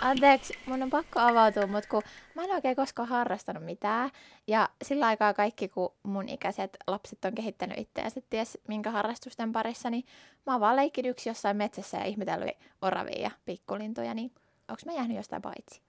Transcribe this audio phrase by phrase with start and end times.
[0.00, 2.02] Anteeksi, mun on pakko avautua, mutta kun
[2.34, 4.10] mä en oikein koskaan harrastanut mitään.
[4.46, 9.90] Ja sillä aikaa kaikki, kun mun ikäiset lapset on kehittänyt itseänsä ties minkä harrastusten parissa,
[9.90, 10.04] niin
[10.46, 14.30] mä oon vaan leikkinyt yksi jossain metsässä ja ihmetellyt oravia ja pikkulintuja, niin
[14.68, 15.80] onko mä jäänyt jostain paitsi?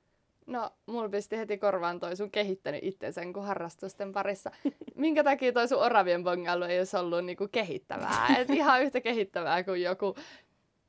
[0.47, 4.51] No, mulla pisti heti korvaan toi sun kehittänyt itsensä kuin harrastusten parissa.
[4.95, 8.35] Minkä takia toi sun oravien bongailu ei olisi ollut niinku kehittävää?
[8.37, 10.15] Et ihan yhtä kehittävää kuin joku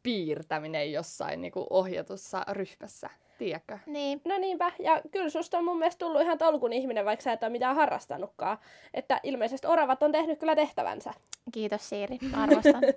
[0.09, 3.11] piirtäminen jossain niinku ohjatussa ryhmässä.
[3.39, 3.79] Tiedätkö?
[3.87, 4.21] Niin.
[4.25, 4.73] No niinpä.
[4.79, 7.77] Ja kyllä susta on mun mielestä tullut ihan tolkun ihminen, vaikka sä et ole mitään
[7.77, 8.59] harrastanutkaan.
[8.95, 11.13] Että ilmeisesti oravat on tehnyt kyllä tehtävänsä.
[11.53, 12.83] Kiitos Siiri, arvostan.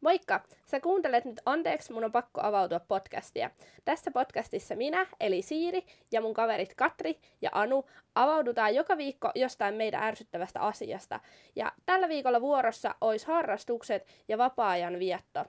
[0.00, 0.40] Moikka!
[0.72, 3.50] Sä kuuntelet nyt Anteeksi, mun on pakko avautua podcastia.
[3.84, 9.74] Tässä podcastissa minä, eli Siiri, ja mun kaverit Katri ja Anu avaudutaan joka viikko jostain
[9.74, 11.20] meidän ärsyttävästä asiasta.
[11.56, 15.44] Ja tällä viikolla vuorossa olisi harrastukset ja vapaa-ajan vietto.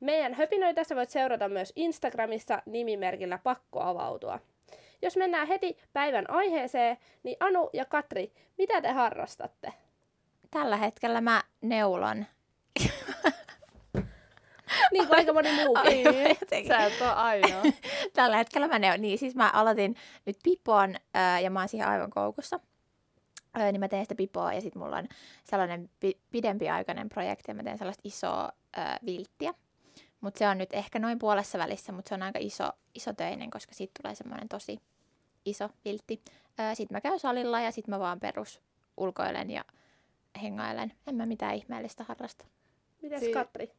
[0.00, 4.40] Meidän höpinöitä sä voit seurata myös Instagramissa nimimerkillä Pakko avautua.
[5.02, 9.72] Jos mennään heti päivän aiheeseen, niin Anu ja Katri, mitä te harrastatte?
[10.50, 12.26] Tällä hetkellä mä neulon
[14.92, 16.06] niin kuin aika moni muukin.
[16.68, 17.62] Sä et ole ainoa.
[18.14, 20.94] Tällä hetkellä mä ne, niin siis mä aloitin nyt pipoon
[21.42, 22.60] ja mä oon siihen aivan koukussa.
[23.72, 25.08] Niin mä teen sitä pipoa ja sitten mulla on
[25.44, 28.52] sellainen pi- pidempiaikainen projekti ja mä teen sellaista isoa
[29.06, 29.54] vilttiä.
[30.20, 33.50] Mutta se on nyt ehkä noin puolessa välissä, mutta se on aika iso, iso töinen,
[33.50, 34.78] koska siitä tulee semmoinen tosi
[35.44, 36.22] iso viltti.
[36.74, 38.60] Sitten mä käyn salilla ja sitten mä vaan perus
[38.96, 39.64] ulkoilen ja
[40.42, 40.92] hengailen.
[41.06, 42.44] En mä mitään ihmeellistä harrasta.
[43.02, 43.70] Mites si- Katri?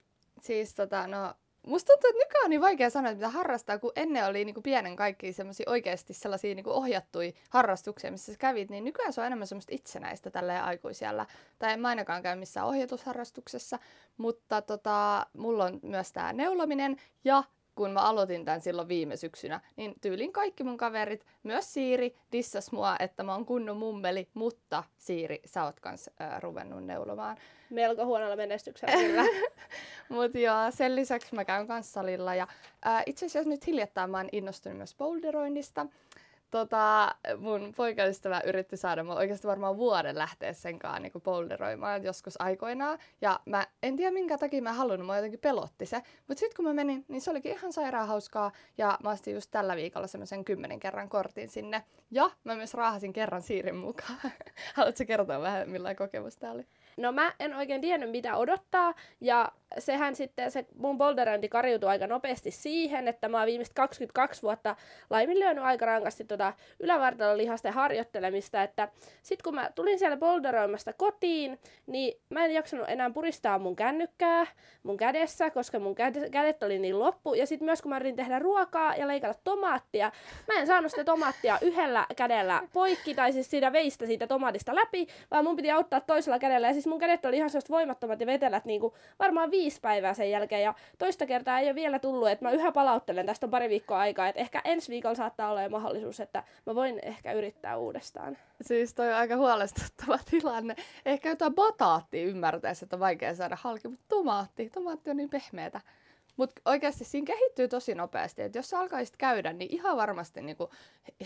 [0.42, 1.34] Siis tota, no,
[1.68, 4.54] musta tuntuu, että nykyään on niin vaikea sanoa, että mitä harrastaa, kun ennen oli niin
[4.54, 9.22] kuin pienen kaikki semmoisia oikeasti sellaisia niin ohjattuja harrastuksia, missä sä kävit, niin nykyään se
[9.22, 11.26] on enemmän semmoista itsenäistä tällä aikuisella.
[11.60, 13.80] Tai en mä ainakaan käy missään ohjatusharrastuksessa,
[14.17, 17.44] mutta tota, mulla on myös tämä neulominen ja
[17.80, 22.72] kun mä aloitin tämän silloin viime syksynä, niin tyylin kaikki mun kaverit, myös Siiri, dissas
[22.72, 27.38] mua, että mä oon kunnon mummeli, mutta Siiri, sä oot kans äh, ruvennut neulomaan.
[27.70, 29.23] Melko huonolla menestyksellä kyllä.
[30.10, 32.48] Mutta joo, sen lisäksi mä käyn kanssa salilla ja
[32.88, 35.86] äh, itse asiassa nyt hiljattain mä oon innostunut myös boulderoinnista
[36.52, 42.42] tota, mun poikaystävä yritti saada mua oikeasti varmaan vuoden lähteä sen kanssa niin boulderoimaan joskus
[42.42, 42.99] aikoinaan.
[43.21, 46.02] Ja mä en tiedä minkä takia mä halunnut, mä jotenkin pelotti se.
[46.27, 48.52] Mutta sitten kun mä menin, niin se olikin ihan sairaan hauskaa.
[48.77, 51.83] Ja mä astin just tällä viikolla semmoisen kymmenen kerran kortin sinne.
[52.11, 54.20] Ja mä myös raahasin kerran Siirin mukaan.
[54.76, 56.65] Haluatko kertoa vähän millainen kokemus tää oli?
[56.98, 62.08] No mä en oikein tiennyt mitä odottaa ja sehän sitten, se mun boulderointi kariutui aika
[62.08, 64.76] nopeasti siihen, että mä oon viimeiset 22 vuotta
[65.10, 68.90] laiminlyönyt aika rankasti tota ylävartalon lihasten harjoittelemista, että
[69.24, 74.48] sit kun mä tulin siellä boulderoimasta kotiin, niin mä en jaksanut enää puristaa mun kännykkää
[74.84, 75.96] mun kädessä, koska mun
[76.32, 80.12] kädet oli niin loppu, ja sitten myös kun mä yritin tehdä ruokaa ja leikata tomaattia,
[80.48, 85.08] mä en saanut sitä tomaattia yhdellä kädellä poikki, tai siis siitä veistä siitä tomaatista läpi,
[85.32, 88.28] vaan mun piti auttaa toisella kädellä, ja siis mun kädet oli ihan sellaiset voimattomat ja
[88.28, 92.30] vetelät niin kuin varmaan viisi päivää sen jälkeen ja toista kertaa ei ole vielä tullut,
[92.30, 95.64] että mä yhä palauttelen, tästä on pari viikkoa aikaa, että ehkä ensi viikolla saattaa olla
[95.64, 98.37] jo mahdollisuus, että mä voin ehkä yrittää uudestaan.
[98.61, 100.75] Siis toi on aika huolestuttava tilanne.
[101.05, 105.81] Ehkä jotain bataattia ymmärtäisi, että on vaikea saada halki, mutta tomaatti, tomaatti on niin pehmeätä.
[106.39, 110.70] Mutta oikeasti siinä kehittyy tosi nopeasti, että jos sä alkaisit käydä, niin ihan varmasti niinku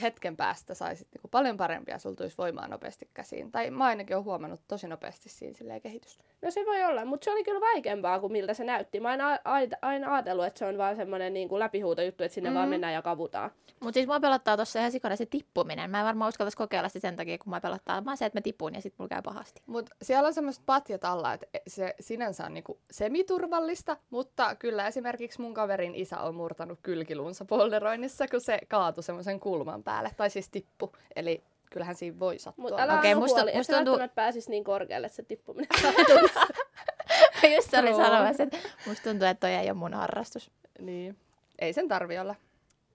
[0.01, 3.51] hetken päästä saisit niinku paljon parempia, sulla tulisi voimaa nopeasti käsiin.
[3.51, 6.23] Tai mä ainakin olen huomannut tosi nopeasti siinä kehitystä.
[6.41, 8.99] No se voi olla, mutta se oli kyllä vaikeampaa kuin miltä se näytti.
[8.99, 12.55] Mä aina, aina, aina ajatellut, että se on vaan semmoinen niin läpihuutojuttu, että sinne mm.
[12.55, 13.51] vaan mennään ja kavutaan.
[13.79, 15.91] Mutta siis mua pelottaa tuossa ihan sikana se tippuminen.
[15.91, 18.41] Mä en varmaan uskaltaisi kokeilla sitä sen takia, kun mä pelottaa vaan se, että mä
[18.41, 19.61] tipun ja sitten mulla käy pahasti.
[19.65, 25.02] Mutta siellä on semmoiset patjat alla, että se sinänsä on niinku semiturvallista, mutta kyllä esimerkiksi
[25.39, 30.49] mun kaverin isä on murtanut kylkiluunsa polderoinnissa, kun se kaatui semmoisen kulman päälle, tai siis
[30.49, 30.91] tippu.
[31.15, 32.63] Eli kyllähän siinä voi sattua.
[32.63, 33.93] Mutta älä okay, musta, huoli, musta tuntuu...
[33.93, 35.69] että pääsisi niin korkealle, että se tippuminen
[37.55, 38.57] Just olin sanomassa, että
[38.87, 40.51] musta tuntuu, että toi ei ole mun harrastus.
[40.79, 41.17] Niin.
[41.59, 42.35] Ei sen tarvi olla.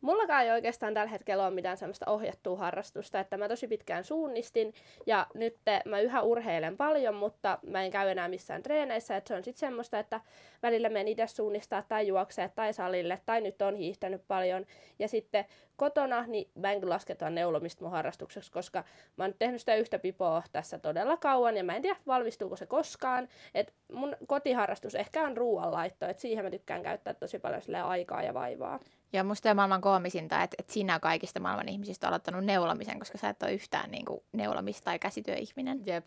[0.01, 4.75] Mullakaan ei oikeastaan tällä hetkellä ole mitään sellaista ohjattua harrastusta, että mä tosi pitkään suunnistin
[5.07, 9.35] ja nyt mä yhä urheilen paljon, mutta mä en käy enää missään treeneissä, että se
[9.35, 10.21] on sitten semmoista, että
[10.63, 14.67] välillä menen itse suunnistaa tai juoksee tai salille tai nyt on hiihtänyt paljon
[14.99, 15.45] ja sitten
[15.77, 18.85] kotona, niin mä en lasketa neulomista mun harrastukseksi, koska
[19.17, 22.67] mä oon tehnyt sitä yhtä pipoa tässä todella kauan ja mä en tiedä valmistuuko se
[22.67, 23.29] koskaan.
[23.55, 28.35] Et mun kotiharrastus ehkä on ruoanlaitto, että siihen mä tykkään käyttää tosi paljon aikaa ja
[28.35, 28.81] vaivaa.
[29.13, 33.19] Ja musta on maailman koomisinta, että, että sinä kaikista maailman ihmisistä on aloittanut neulomisen, koska
[33.19, 35.83] sä et ole yhtään niin kuin, neulomista tai käsityöihminen.
[35.87, 36.07] Jep.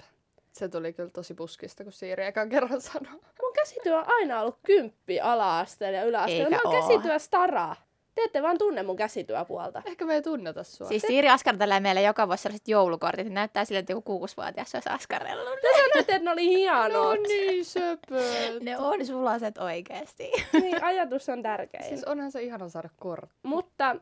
[0.51, 3.11] Se tuli kyllä tosi puskista, kun Siiri ekan kerran sanoi.
[3.11, 6.45] Mun käsityö on aina ollut kymppi ala-asteella ja yläasteella.
[6.45, 6.87] Eikä Mä oon oo.
[6.87, 7.75] käsityö stara.
[8.15, 9.81] Te ette vaan tunne mun käsityöpuolta.
[9.85, 10.87] Ehkä me ei tunneta sua.
[10.87, 14.89] Siis Siiri askartelee meille joka vuosi sellaiset joulukortit, että näyttää siltä, että joku kuusivuotias olisi
[14.89, 15.59] askarellut.
[15.61, 16.91] Te sanoitte, että ne oli hienot.
[16.91, 18.61] no niin söpöt.
[18.61, 20.31] Ne on sulaset oikeesti.
[20.61, 21.83] niin, ajatus on tärkein.
[21.83, 23.35] Siis onhan se ihana saada kortti.
[23.43, 23.95] Mutta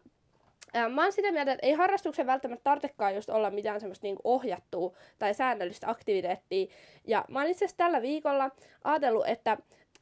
[0.75, 4.21] äh, mä oon sitä mieltä, että ei harrastuksen välttämättä tarvitsekaan just olla mitään semmoista niinku
[4.23, 6.67] ohjattua tai säännöllistä aktiviteettia.
[7.07, 8.51] Ja mä oon itse asiassa tällä viikolla
[8.83, 9.57] ajatellut, että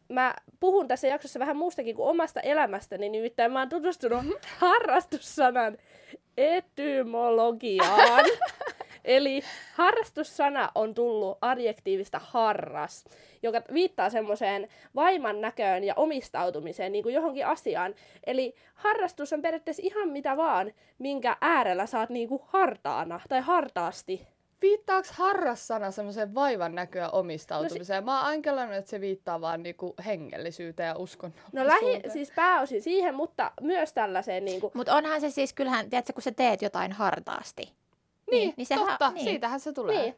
[0.09, 4.25] mä puhun tässä jaksossa vähän muustakin kuin omasta elämästäni, nimittäin mä oon tutustunut
[4.57, 5.77] harrastussanan
[6.37, 8.25] etymologiaan.
[9.05, 9.41] Eli
[9.73, 13.05] harrastussana on tullut adjektiivista harras,
[13.43, 17.95] joka viittaa semmoiseen vaiman näköön ja omistautumiseen niin kuin johonkin asiaan.
[18.25, 24.27] Eli harrastus on periaatteessa ihan mitä vaan, minkä äärellä saat niin kuin hartaana tai hartaasti.
[24.61, 28.05] Viittaaks harras-sana semmoiseen vaivan näköä omistautumiseen?
[28.05, 31.67] Mä oon aina kelannut, että se viittaa vaan niinku hengellisyyteen ja uskonnollisuuteen.
[31.67, 35.89] No lähi, siis pääosin siihen, mutta myös tällaiseen niin kuin, Mutta onhan se siis, kyllähän,
[35.89, 37.63] tiedätkö, kun sä teet jotain hartaasti.
[38.31, 39.25] niin, niin niin totta, niin.
[39.25, 40.01] siitähän se tulee.
[40.01, 40.15] niin.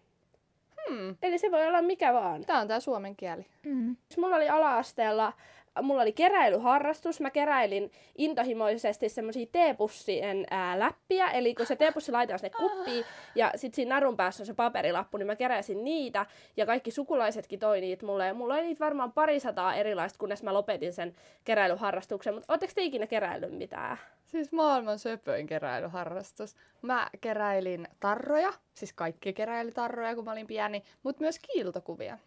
[0.89, 1.15] Hmm.
[1.21, 2.45] Eli se voi olla mikä vaan.
[2.45, 3.45] Tää on tää suomen kieli.
[3.65, 3.95] Mm.
[4.18, 5.33] Mulla oli ala-asteella,
[5.81, 7.21] mulla oli keräilyharrastus.
[7.21, 11.27] Mä keräilin intohimoisesti semmosia teepussien ää, läppiä.
[11.27, 13.05] Eli kun se teepussi laitetaan sinne kuppiin
[13.35, 16.25] ja sit siinä narun päässä on se paperilappu, niin mä keräsin niitä.
[16.57, 18.27] Ja kaikki sukulaisetkin toi niitä mulle.
[18.27, 22.33] Ja mulla oli niitä varmaan parisataa erilaista, kunnes mä lopetin sen keräilyharrastuksen.
[22.33, 23.97] Mutta ootteko te ikinä keräillyt mitään?
[24.25, 26.55] Siis maailman söpöin keräilyharrastus.
[26.81, 32.17] Mä keräilin tarroja, siis kaikki keräili tarroja, kun mä olin pieni, mutta myös kiiltokuvia.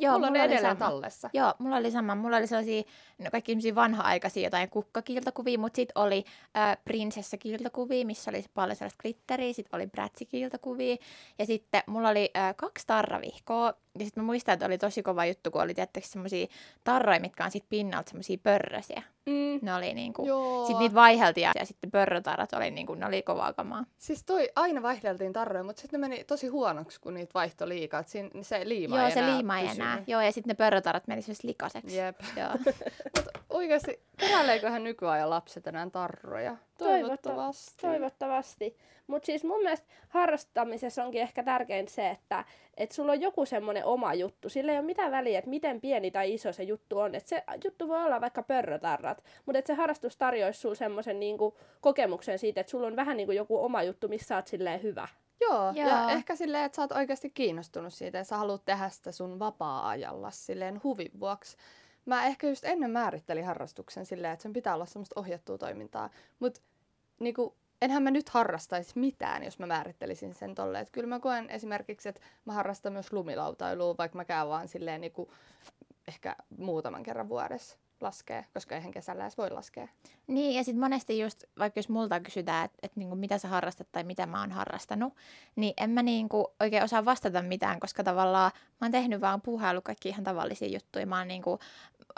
[0.00, 0.90] Joo, mulla on ne oli edelleen sama.
[0.90, 1.30] tallessa.
[1.32, 2.14] Joo, mulla oli sama.
[2.14, 2.82] Mulla oli sellaisia,
[3.18, 6.24] no kaikki sellaisia vanha-aikaisia jotain kukkakiiltokuvia, mutta sitten oli
[6.56, 10.96] äh, prinsessakiiltokuvia, missä oli paljon sellaista glitteriä, sitten oli brätsikiiltokuvia,
[11.38, 15.24] ja sitten mulla oli äh, kaksi tarravihkoa, ja sitten mä muistan, että oli tosi kova
[15.24, 16.46] juttu, kun oli tietysti semmoisia
[16.84, 19.02] tarroja, mitkä on sitten pinnalta semmoisia pörrösiä.
[19.26, 19.58] Mm.
[19.62, 20.26] Ne oli niinku,
[20.66, 23.84] sitten niitä vaiheltiin, ja, ja sitten pörrötarrat oli niinku, ne oli kovaa kamaa.
[23.98, 28.02] Siis toi aina vaihdeltiin tarroja, mutta sitten ne meni tosi huonoksi, kun niitä vaihtoi liikaa.
[28.02, 30.02] Siinä, se liima Joo, ei se enää liima ei enää.
[30.06, 31.96] Joo, ja sitten ne pörrötarrat meni sellaiseksi likaseksi.
[31.96, 32.20] Jep.
[32.36, 32.50] Joo.
[33.16, 36.56] Mutta oikeasti, keräileeköhän nykyajan lapset enää tarroja?
[36.78, 37.74] Toivottavasti.
[37.80, 38.76] Toivottavasti.
[39.06, 42.44] Mutta siis mun mielestä harrastamisessa onkin ehkä tärkeintä se, että
[42.76, 44.48] et sulla on joku semmoinen oma juttu.
[44.48, 47.14] Sillä ei ole mitään väliä, että miten pieni tai iso se juttu on.
[47.14, 52.38] Et se juttu voi olla vaikka pörrötarrat, mutta se harrastus tarjoaisi sulle semmoisen niinku kokemuksen
[52.38, 55.08] siitä, että sulla on vähän niinku joku oma juttu, missä sä oot silleen hyvä.
[55.40, 55.88] Joo, Joo.
[55.88, 59.38] ja ehkä silleen, että sä oot oikeasti kiinnostunut siitä ja sä haluat tehdä sitä sun
[59.38, 61.56] vapaa-ajalla silleen huvin vuoksi.
[62.08, 66.60] Mä ehkä just ennen määrittelin harrastuksen silleen, että sen pitää olla semmoista ohjattua toimintaa, mutta
[67.20, 70.82] niinku, enhän mä nyt harrastaisi mitään, jos mä määrittelisin sen tolleen.
[70.82, 75.00] Et kyllä mä koen esimerkiksi, että mä harrastan myös lumilautailua, vaikka mä käyn vaan silleen
[75.00, 75.32] niinku,
[76.08, 79.88] ehkä muutaman kerran vuodessa laskee, koska eihän kesällä edes voi laskea.
[80.26, 83.88] Niin, ja sitten monesti just, vaikka jos multa kysytään, että et niinku, mitä sä harrastat
[83.92, 85.14] tai mitä mä oon harrastanut,
[85.56, 89.82] niin en mä niinku oikein osaa vastata mitään, koska tavallaan mä oon tehnyt vaan puuhailu
[89.82, 91.06] kaikki ihan tavallisia juttuja.
[91.06, 91.58] Mä oon niinku,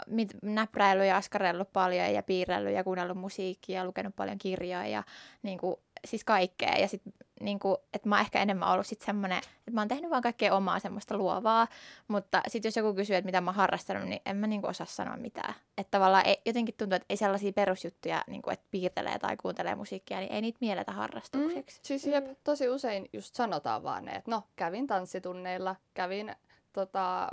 [0.07, 5.03] mit, näpräillyt ja askarellut paljon ja piirrellyt ja kuunnellut musiikkia ja lukenut paljon kirjoja ja
[5.43, 6.77] niinku, siis kaikkea.
[6.77, 7.01] Ja sit
[7.41, 10.55] niinku, että mä oon ehkä enemmän ollut sit semmonen, että mä oon tehnyt vaan kaikkea
[10.55, 11.67] omaa semmoista luovaa,
[12.07, 14.85] mutta sitten jos joku kysyy, että mitä mä oon harrastanut, niin en mä niinku osaa
[14.85, 15.53] sanoa mitään.
[15.77, 20.19] Että tavallaan ei, jotenkin tuntuu, että ei sellaisia perusjuttuja, niinku, että piirtelee tai kuuntelee musiikkia,
[20.19, 21.79] niin ei niitä mielletä harrastukseksi.
[21.83, 26.35] Siis jep, tosi usein just sanotaan vaan ne, että no, kävin tanssitunneilla, kävin
[26.73, 27.27] tota,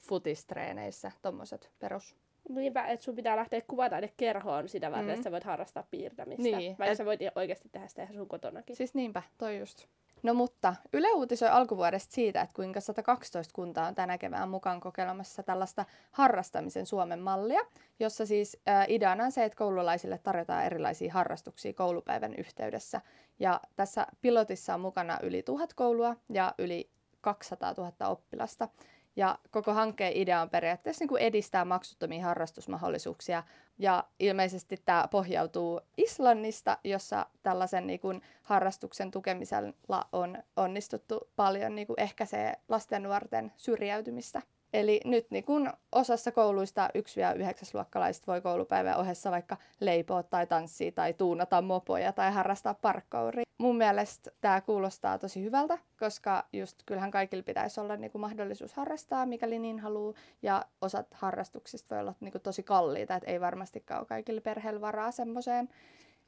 [0.00, 2.16] futistreeneissä, tommoset perus.
[2.48, 5.10] Niinpä, että sun pitää lähteä kuvataidekerhoon sitä varten, Mm.
[5.10, 6.42] että sä voit harrastaa piirtämistä.
[6.42, 8.76] Niin, Vai et- sä voit oikeasti tehdä sitä ihan sun kotonakin.
[8.76, 9.86] Siis niinpä, toi just.
[10.22, 15.42] No mutta Yle uutisoi alkuvuodesta siitä, että kuinka 112 kuntaa on tänä kevään mukaan kokeilemassa
[15.42, 17.60] tällaista harrastamisen Suomen mallia,
[18.00, 23.00] jossa siis äh, ideana on se, että koululaisille tarjotaan erilaisia harrastuksia koulupäivän yhteydessä.
[23.38, 26.90] Ja tässä pilotissa on mukana yli tuhat koulua ja yli
[27.20, 28.68] 200 000 oppilasta.
[29.18, 33.42] Ja koko hankkeen idea on periaatteessa niin kuin edistää maksuttomia harrastusmahdollisuuksia.
[33.78, 41.86] Ja ilmeisesti tämä pohjautuu Islannista, jossa tällaisen niin kuin harrastuksen tukemisella on onnistuttu paljon niin
[41.86, 44.42] kuin ehkäisee lasten ja nuorten syrjäytymistä.
[44.72, 51.12] Eli nyt niin kun osassa kouluista 1-9-luokkalaiset voi koulupäivän ohessa vaikka leipoa tai tanssia tai
[51.14, 53.44] tuunata mopoja tai harrastaa parkkouria.
[53.58, 58.74] Mun mielestä tämä kuulostaa tosi hyvältä, koska just kyllähän kaikilla pitäisi olla niin kuin mahdollisuus
[58.74, 60.14] harrastaa, mikäli niin haluaa.
[60.42, 64.80] Ja osat harrastuksista voi olla niin kuin tosi kalliita, että ei varmastikaan ole kaikilla perheellä
[64.80, 65.68] varaa semmoiseen.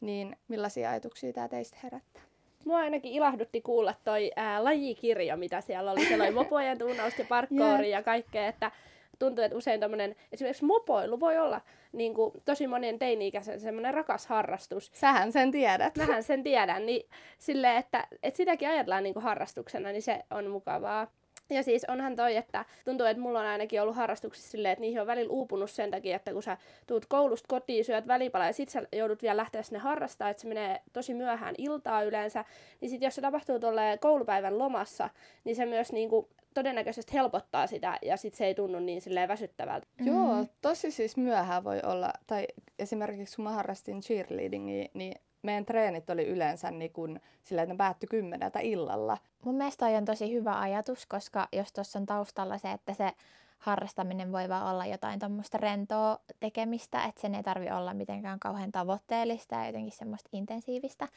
[0.00, 2.29] Niin millaisia ajatuksia tämä teistä herättää?
[2.64, 6.06] Mua ainakin ilahdutti kuulla toi ää, lajikirjo, mitä siellä oli.
[6.06, 8.00] Siellä oli mopojen tunnaus ja parkkouri yeah.
[8.00, 8.70] ja kaikkea, että
[9.18, 11.60] tuntuu, että usein tämmöinen, esimerkiksi mopoilu voi olla
[11.92, 14.90] niin kuin, tosi monien teini-ikäisen semmoinen rakas harrastus.
[14.94, 15.96] Sähän sen tiedät.
[15.96, 20.50] Mähän sen tiedän, niin silleen, että, että sitäkin ajatellaan niin kuin harrastuksena, niin se on
[20.50, 21.06] mukavaa.
[21.50, 25.00] Ja siis onhan toi, että tuntuu, että mulla on ainakin ollut harrastuksissa silleen, että niihin
[25.00, 28.68] on välillä uupunut sen takia, että kun sä tuut koulusta kotiin, syöt välipala ja sit
[28.68, 32.44] sä joudut vielä lähteä sinne harrastaa, että se menee tosi myöhään iltaa yleensä,
[32.80, 35.10] niin sit jos se tapahtuu tuolle koulupäivän lomassa,
[35.44, 39.86] niin se myös niinku todennäköisesti helpottaa sitä ja sit se ei tunnu niin silleen väsyttävältä.
[40.00, 40.06] Mm.
[40.06, 42.46] Joo, tosi siis myöhään voi olla, tai
[42.78, 47.78] esimerkiksi kun mä harrastin cheerleadingia, niin meidän treenit oli yleensä niin kun, sillä, että ne
[47.78, 49.18] päättyi kymmeneltä illalla.
[49.44, 53.12] Mun mielestä on tosi hyvä ajatus, koska jos tuossa on taustalla se, että se
[53.58, 58.72] harrastaminen voi vaan olla jotain tuommoista rentoa tekemistä, että sen ei tarvi olla mitenkään kauhean
[58.72, 61.08] tavoitteellista ja jotenkin semmoista intensiivistä.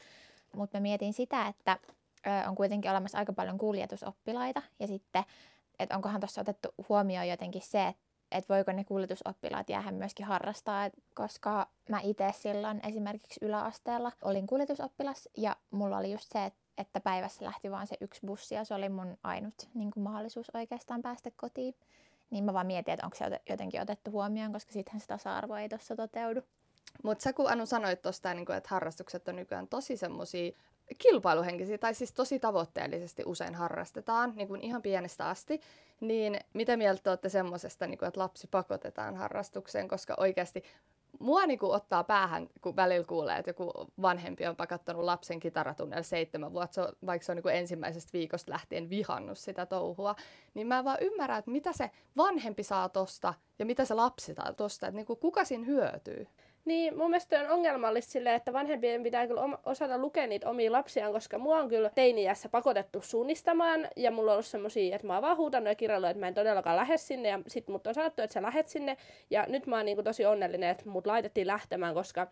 [0.56, 1.78] Mutta mä mietin sitä, että
[2.48, 5.24] on kuitenkin olemassa aika paljon kuljetusoppilaita ja sitten,
[5.78, 8.03] että onkohan tuossa otettu huomioon jotenkin se, että
[8.34, 15.28] että voiko ne kuljetusoppilaat jäädä myöskin harrastaa, koska mä itse silloin esimerkiksi yläasteella olin kuljetusoppilas
[15.36, 18.88] ja mulla oli just se, että päivässä lähti vain se yksi bussi ja se oli
[18.88, 21.74] mun ainut niin kuin mahdollisuus oikeastaan päästä kotiin.
[22.30, 25.68] Niin mä vaan mietin, että onko se jotenkin otettu huomioon, koska sittenhän se tasa-arvo ei
[25.68, 26.40] tuossa toteudu.
[27.02, 30.52] Mutta sä kun Anu sanoit tuosta, niin että harrastukset on nykyään tosi semmoisia
[30.98, 35.60] kilpailuhenkisiä tai siis tosi tavoitteellisesti usein harrastetaan niin kuin ihan pienestä asti,
[36.00, 40.62] niin mitä mieltä olette semmoisesta, niin että lapsi pakotetaan harrastukseen, koska oikeasti
[41.18, 43.72] mua niin kuin ottaa päähän, kun välillä kuulee, että joku
[44.02, 48.90] vanhempi on pakattanut lapsen kitaratunnelle seitsemän vuotta, vaikka se on niin kuin ensimmäisestä viikosta lähtien
[48.90, 50.14] vihannut sitä touhua,
[50.54, 54.52] niin mä vaan ymmärrän, että mitä se vanhempi saa tosta ja mitä se lapsi saa
[54.52, 56.26] tosta, että niin kuin kuka siinä hyötyy.
[56.64, 61.12] Niin, mun mielestä on ongelmallista silleen, että vanhempien pitää kyllä osata lukea niitä omia lapsiaan,
[61.12, 65.22] koska mua on kyllä teiniässä pakotettu suunnistamaan, ja mulla on ollut semmosia, että mä oon
[65.22, 68.22] vaan huutanut ja kirjoillut, että mä en todellakaan lähde sinne, ja sit mut on sanottu,
[68.22, 68.96] että sä lähet sinne,
[69.30, 72.26] ja nyt mä oon niinku tosi onnellinen, että mut laitettiin lähtemään, koska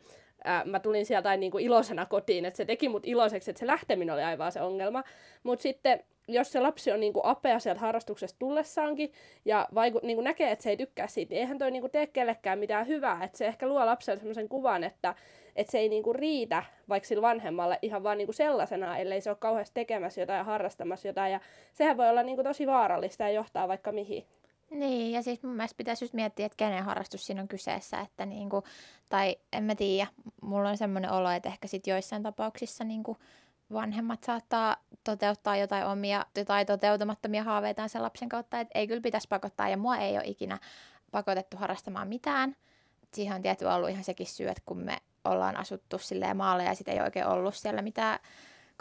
[0.45, 4.15] ää, mä tulin sieltä niinku iloisena kotiin, että se teki mut iloiseksi, että se lähteminen
[4.15, 5.05] oli aivan se ongelma.
[5.43, 9.13] Mutta sitten jos se lapsi on niinku apea sieltä harrastuksesta tullessaankin
[9.45, 12.59] ja vaiku, niinku näkee, että se ei tykkää siitä, niin eihän toi niinku tee kellekään
[12.59, 13.25] mitään hyvää.
[13.25, 15.15] Että se ehkä luo lapselle sellaisen kuvan, että,
[15.57, 19.37] että se ei niinku riitä vaikka sillä vanhemmalle ihan vaan niinku sellaisena, ellei se ole
[19.41, 21.33] kauheasti tekemässä jotain ja harrastamassa jotain.
[21.33, 21.41] Ja
[21.73, 24.27] sehän voi olla niinku tosi vaarallista ja johtaa vaikka mihin.
[24.73, 28.27] Niin, ja siis mun mielestä pitäisi just miettiä, että kenen harrastus siinä on kyseessä, että
[28.27, 28.65] niinku,
[29.09, 30.11] tai en mä tiedä,
[30.43, 33.17] mulla on semmoinen olo, että ehkä sit joissain tapauksissa niinku
[33.73, 39.29] vanhemmat saattaa toteuttaa jotain omia tai toteutumattomia haaveitaan sen lapsen kautta, että ei kyllä pitäisi
[39.29, 40.59] pakottaa, ja mua ei ole ikinä
[41.11, 42.57] pakotettu harrastamaan mitään.
[43.15, 46.75] Siihen on tietty ollut ihan sekin syy, että kun me ollaan asuttu silleen maalle ja
[46.75, 48.19] sitten ei oikein ollut siellä mitään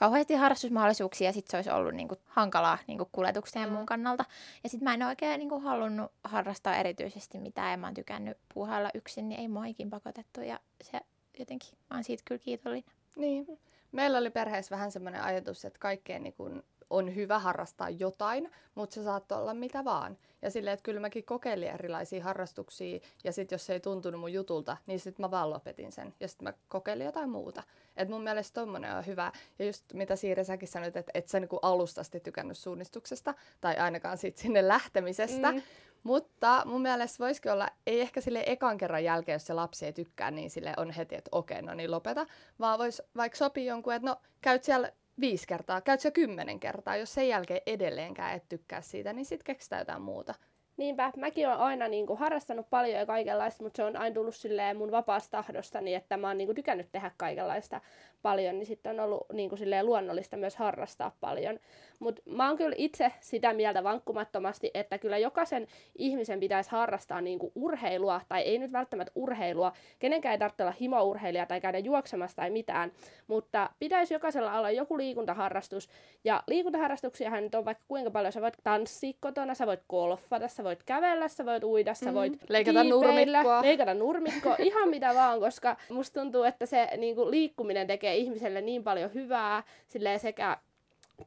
[0.01, 4.25] kauheasti harrastusmahdollisuuksia ja sitten se olisi ollut niinku hankalaa niinku kuljetuksen ja muun kannalta.
[4.63, 8.89] Ja sitten mä en oikein niinku halunnut harrastaa erityisesti mitään ja mä oon tykännyt puuhailla
[8.93, 11.01] yksin, niin ei mua ikin pakotettu ja se
[11.39, 12.91] jotenkin, mä oon siitä kyllä kiitollinen.
[13.15, 13.59] Niin,
[13.91, 18.93] Meillä oli perheessä vähän semmoinen ajatus, että kaikkeen niin kun on hyvä harrastaa jotain, mutta
[18.93, 20.17] se saattoi olla mitä vaan.
[20.41, 24.33] Ja silleen, että kyllä mäkin kokeilin erilaisia harrastuksia, ja sitten jos se ei tuntunut mun
[24.33, 26.13] jutulta, niin sitten mä vaan lopetin sen.
[26.19, 27.63] Ja sitten mä kokeilin jotain muuta.
[27.97, 29.31] Et mun mielestä tommonen on hyvä.
[29.59, 34.17] Ja just mitä Siiri säkin sanoit, että et sä niinku alustasti tykännyt suunnistuksesta, tai ainakaan
[34.17, 35.51] sit sinne lähtemisestä.
[35.51, 35.61] Mm.
[36.03, 39.93] Mutta mun mielestä voisikin olla, ei ehkä sille ekan kerran jälkeen, jos se lapsi ei
[39.93, 42.25] tykkää, niin sille on heti, että okei, no niin lopeta.
[42.59, 46.95] Vaan voisi vaikka sopii jonkun, että no käyt siellä viisi kertaa, käyt siellä kymmenen kertaa.
[46.95, 50.33] Jos sen jälkeen edelleenkään et tykkää siitä, niin sitten keksitään jotain muuta.
[50.77, 54.35] Niinpä, mäkin olen aina niin kuin, harrastanut paljon ja kaikenlaista, mutta se on aina tullut
[54.35, 57.81] silleen mun vapaasta tahdosta, niin että mä oon niin kuin, tykännyt tehdä kaikenlaista
[58.21, 61.59] paljon, niin sitten on ollut niin kuin, silleen, luonnollista myös harrastaa paljon.
[61.99, 67.39] Mutta mä oon kyllä itse sitä mieltä vankkumattomasti, että kyllä jokaisen ihmisen pitäisi harrastaa niin
[67.39, 72.35] kuin, urheilua, tai ei nyt välttämättä urheilua, kenenkään ei tarvitse olla himourheilija tai käydä juoksemassa
[72.35, 72.91] tai mitään,
[73.27, 75.89] mutta pitäisi jokaisella olla joku liikuntaharrastus,
[76.23, 80.65] ja liikuntaharrastuksiahan nyt on vaikka kuinka paljon, sä voit tanssia kotona, sä voit golfata, sä
[80.65, 83.61] voit kävellä, sä voit uida, sä voit mm, leikata nurmikkoa.
[83.61, 88.61] leikata nurmikkoa, ihan mitä vaan, koska musta tuntuu, että se niin kuin, liikkuminen tekee ihmiselle
[88.61, 90.57] niin paljon hyvää, silleen sekä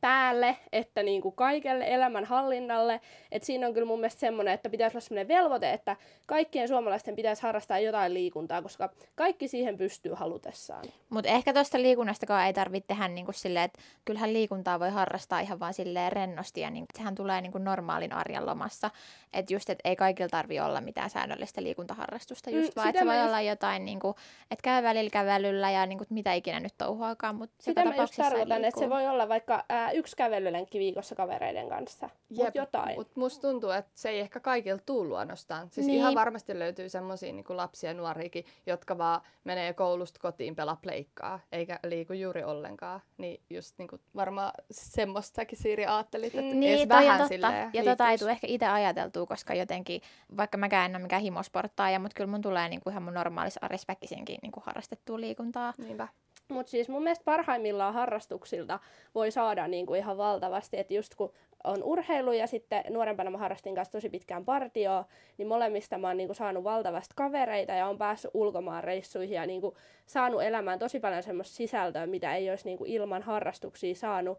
[0.00, 3.00] päälle, että niin kuin kaikelle elämänhallinnalle.
[3.32, 5.96] Et siinä on kyllä mun mielestä semmoinen, että pitäisi olla semmoinen velvoite, että
[6.26, 10.84] kaikkien suomalaisten pitäisi harrastaa jotain liikuntaa, koska kaikki siihen pystyy halutessaan.
[11.08, 15.40] Mutta ehkä tuosta liikunnastakaan ei tarvitse tehdä niin kuin silleen, että kyllähän liikuntaa voi harrastaa
[15.40, 18.90] ihan vaan silleen rennosti ja niin, sehän tulee niin kuin normaalin arjen lomassa.
[19.32, 23.06] Että just, että ei kaikilla tarvi olla mitään säännöllistä liikuntaharrastusta, just mm, vaan, että se
[23.06, 23.26] voi just...
[23.26, 24.14] olla jotain, niin kuin,
[24.50, 28.14] että käy välillä kävelyllä ja niin kuin, mitä ikinä nyt touhuakaan, mutta sitä mä just
[28.16, 32.96] tarkoitan, että se voi olla vaikka ää, yksi kävelylenkki viikossa kavereiden kanssa, mutta jotain.
[32.96, 35.70] Mutta musta tuntuu, että se ei ehkä kaikilta tuu luonnostaan.
[35.70, 35.98] Siis niin.
[35.98, 41.40] ihan varmasti löytyy semmoisia niin lapsia ja nuoriakin, jotka vaan menee koulusta kotiin pelaa pleikkaa,
[41.52, 43.00] eikä liiku juuri ollenkaan.
[43.18, 47.52] Niin just niin kuin varmaan semmoistakin Siiri ajattelit, että niin, edes vähän totta.
[47.72, 50.00] Ja tota ei tule ehkä itse ajateltua, koska jotenkin,
[50.36, 53.60] vaikka mä en ole mikään himosporttaaja, mutta kyllä mun tulee niin kuin ihan mun normaalissa
[53.62, 55.74] arjessa väkisinkin niin kuin harrastettua liikuntaa.
[55.78, 56.08] Niinpä.
[56.48, 58.78] Mutta siis mun mielestä parhaimmillaan harrastuksilta
[59.14, 61.32] voi saada niinku ihan valtavasti, että just kun
[61.64, 65.04] on urheilu ja sitten nuorempana mä harrastin kanssa tosi pitkään partioa,
[65.38, 69.76] niin molemmista mä oon niinku saanut valtavasti kavereita ja on päässyt ulkomaan reissuihin ja niinku
[70.06, 74.38] saanut elämään tosi paljon semmoista sisältöä, mitä ei olisi niinku ilman harrastuksia saanut.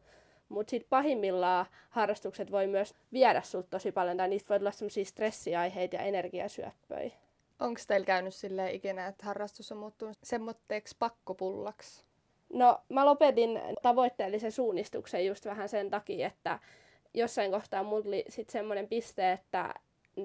[0.50, 5.06] Mutta sitten pahimmillaan harrastukset voi myös viedä sut tosi paljon, tai niistä voi tulla semmoisia
[5.06, 7.12] stressiaiheita ja energiasyöppöjä.
[7.60, 12.04] Onko teillä käynyt sille ikinä, että harrastus on muuttunut semmoitteeksi pakkopullaksi?
[12.54, 16.60] No, mä lopetin tavoitteellisen suunnistuksen just vähän sen takia, että
[17.14, 19.74] jossain kohtaa mulla tuli sitten semmoinen piste, että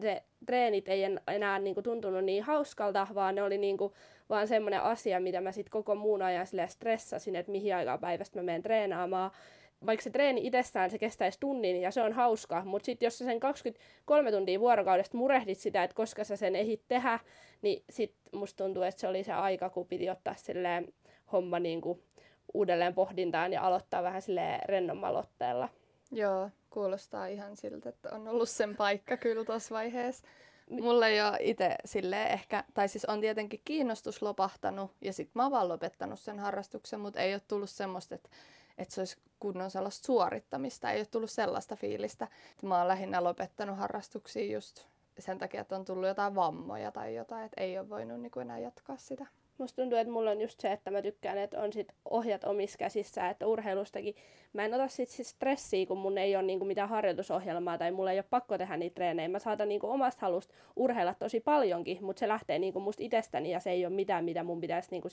[0.00, 3.94] se treenit ei enää niinku tuntunut niin hauskalta, vaan ne oli niinku
[4.28, 8.42] vaan semmoinen asia, mitä mä sitten koko muun ajan stressasin, että mihin aikaan päivästä mä
[8.42, 9.30] menen treenaamaan
[9.86, 13.24] vaikka se treeni itsessään se kestäisi tunnin ja se on hauska, mutta sitten jos sä
[13.24, 17.18] sen 23 tuntia vuorokaudesta murehdit sitä, että koska sä sen ehit tehdä,
[17.62, 20.92] niin sitten musta tuntuu, että se oli se aika, kun piti ottaa silleen
[21.32, 22.02] homma niin kuin
[22.54, 25.68] uudelleen pohdintaan ja aloittaa vähän silleen rennommalla otteella.
[26.12, 30.26] Joo, kuulostaa ihan siltä, että on ollut sen paikka kyllä tuossa vaiheessa.
[30.70, 35.42] Mulle ei ole itse sille ehkä, tai siis on tietenkin kiinnostus lopahtanut ja sitten mä
[35.42, 38.28] oon vaan lopettanut sen harrastuksen, mutta ei ole tullut semmoista, että
[38.80, 40.90] että se olisi kunnon sellaista suorittamista.
[40.90, 42.28] Ei ole tullut sellaista fiilistä.
[42.62, 44.86] Mä oon lähinnä lopettanut harrastuksia just
[45.18, 48.42] sen takia, että on tullut jotain vammoja tai jotain, että ei ole voinut niin kuin
[48.42, 49.26] enää jatkaa sitä.
[49.58, 52.78] Musta tuntuu, että mulla on just se, että mä tykkään, että on sit ohjat omissa
[52.78, 54.14] käsissä, että urheilustakin
[54.52, 58.12] mä en ota sit siis stressiä, kun mun ei ole niinku mitään harjoitusohjelmaa tai mulla
[58.12, 59.28] ei ole pakko tehdä niitä treenejä.
[59.28, 63.60] Mä saatan niinku omasta halusta urheilla tosi paljonkin, mutta se lähtee niinku musta itsestäni ja
[63.60, 65.08] se ei ole mitään, mitä mun pitäisi niinku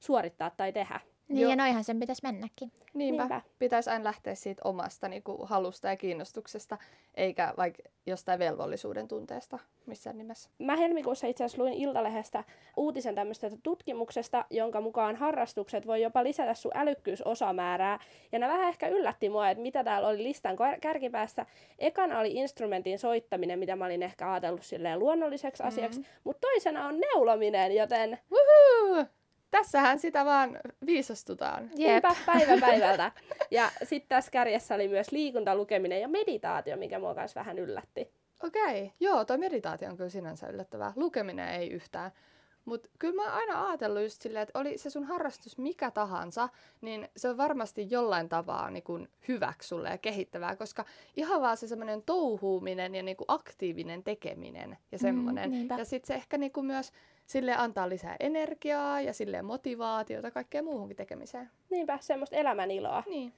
[0.00, 1.00] suorittaa tai tehdä.
[1.28, 1.50] Niin, Joo.
[1.50, 2.72] ja noihan sen pitäisi mennäkin.
[2.94, 3.22] Niinpä.
[3.22, 3.42] Niinpä.
[3.58, 6.78] Pitäisi aina lähteä siitä omasta niin kuin, halusta ja kiinnostuksesta,
[7.14, 10.50] eikä vaikka jostain velvollisuuden tunteesta missään nimessä.
[10.58, 12.44] Mä helmikuussa itse asiassa luin Iltalehdestä
[12.76, 17.98] uutisen tämmöisestä tutkimuksesta, jonka mukaan harrastukset voi jopa lisätä sun älykkyysosamäärää.
[18.32, 21.46] Ja nämä vähän ehkä yllätti mua, että mitä täällä oli listan kärkipäässä.
[21.78, 25.68] Ekana oli instrumentin soittaminen, mitä mä olin ehkä ajatellut silleen luonnolliseksi mm-hmm.
[25.68, 28.18] asiaksi, mutta toisena on neulominen, joten...
[28.30, 29.17] Woohoo!
[29.50, 31.70] Tässähän sitä vaan viisastutaan.
[31.76, 32.04] Jep.
[32.26, 33.12] päivä päivältä.
[33.50, 38.12] Ja sitten tässä kärjessä oli myös liikunta, lukeminen ja meditaatio, mikä mua myös vähän yllätti.
[38.42, 38.90] Okei, okay.
[39.00, 40.92] joo, toi meditaatio on kyllä sinänsä yllättävää.
[40.96, 42.10] Lukeminen ei yhtään.
[42.64, 46.48] Mutta kyllä mä oon aina ajatellut just silleen, että oli se sun harrastus mikä tahansa,
[46.80, 50.84] niin se on varmasti jollain tavalla niin kun hyväksi sulle ja kehittävää, koska
[51.16, 55.50] ihan vaan se semmoinen touhuuminen ja niin aktiivinen tekeminen ja semmoinen.
[55.50, 56.92] Mm, ja sitten se ehkä niin myös
[57.28, 61.50] sille antaa lisää energiaa ja sille motivaatiota kaikkeen muuhunkin tekemiseen.
[61.70, 63.02] Niinpä, semmoista elämäniloa.
[63.06, 63.32] Niin.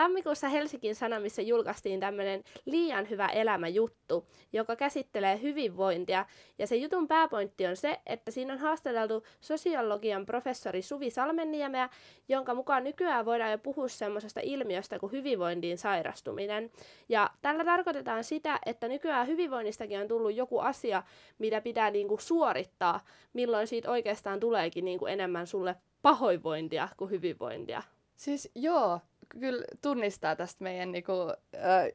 [0.00, 6.26] Tammikuussa Helsingin Sanomissa julkaistiin tämmöinen liian hyvä elämä juttu, joka käsittelee hyvinvointia.
[6.58, 11.88] Ja se jutun pääpointti on se, että siinä on haastateltu sosiologian professori Suvi Salmenniemeä,
[12.28, 16.70] jonka mukaan nykyään voidaan jo puhua semmoisesta ilmiöstä kuin hyvinvointiin sairastuminen.
[17.08, 21.02] Ja tällä tarkoitetaan sitä, että nykyään hyvinvoinnistakin on tullut joku asia,
[21.38, 23.00] mitä pitää niinku suorittaa,
[23.32, 27.82] milloin siitä oikeastaan tuleekin niinku enemmän sulle pahoinvointia kuin hyvinvointia.
[28.16, 29.00] Siis joo,
[29.38, 31.36] kyllä tunnistaa tästä meidän niinku, ö,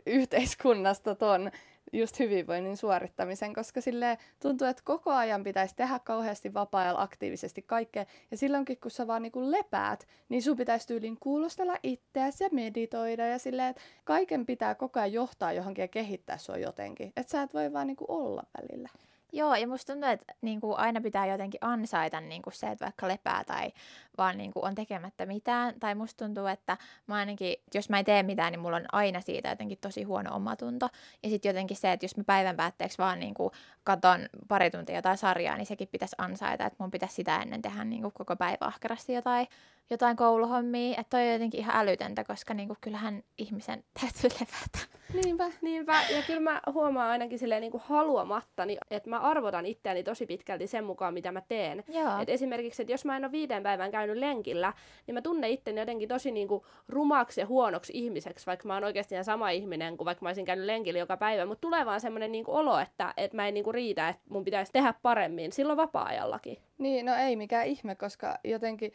[0.06, 1.52] yhteiskunnasta ton
[1.94, 8.06] just hyvinvoinnin suorittamisen, koska sille tuntuu, että koko ajan pitäisi tehdä kauheasti vapaa-ajalla aktiivisesti kaikkea.
[8.32, 13.28] Ja silloinkin, kun sä vaan niinku lepäät, niin sun pitäisi tyyliin kuulostella itseäsi ja meditoida
[13.28, 17.14] ja silleen, että kaiken pitää koko ajan johtaa johonkin ja kehittää sua jotenkin.
[17.16, 18.90] Että sä et voi vaan niinku olla välillä.
[19.34, 22.86] Joo, ja musta tuntuu, että niin kuin aina pitää jotenkin ansaita niin kuin se, että
[22.86, 23.72] vaikka lepää tai
[24.18, 25.80] vaan niin kuin on tekemättä mitään.
[25.80, 29.22] Tai musta tuntuu, että mä ainakin, jos mä en tee mitään, niin mulla on aina
[29.22, 30.90] siitä jotenkin tosi huono omatunto.
[31.24, 33.52] Ja sitten jotenkin se, että jos mä päivän päätteeksi vaan niin kuin
[33.84, 37.84] katon pari tuntia jotain sarjaa, niin sekin pitäisi ansaita, että mun pitäisi sitä ennen tehdä
[37.84, 39.48] niin kuin koko päivä ahkerasti jotain
[39.90, 44.96] jotain kouluhommia, että toi on jotenkin ihan älytöntä, koska niinku, kyllähän ihmisen täytyy levätä.
[45.24, 45.52] Niinpä.
[45.62, 50.26] Niinpä, ja kyllä mä huomaan ainakin silleen niin kuin haluamattani, että mä arvotan itseäni tosi
[50.26, 51.84] pitkälti sen mukaan, mitä mä teen.
[51.88, 52.22] Joo.
[52.22, 54.74] Et esimerkiksi, että jos mä en ole viiden päivän käynyt lenkillä,
[55.08, 58.84] niin mä tunnen itteni jotenkin tosi niin kuin rumaksi ja huonoksi ihmiseksi, vaikka mä oon
[58.84, 61.46] oikeasti ihan sama ihminen kuin vaikka mä olisin käynyt lenkillä joka päivä.
[61.46, 64.22] Mutta tulee vaan semmoinen niin kuin olo, että, että mä en niin kuin riitä, että
[64.30, 66.58] mun pitäisi tehdä paremmin silloin vapaa-ajallakin.
[66.78, 68.92] Niin, no ei mikään ihme, koska jotenkin